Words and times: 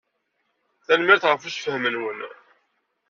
Tanemmirt 0.85 1.23
ɣef 1.29 1.43
ussefhem-nwen. 1.47 2.19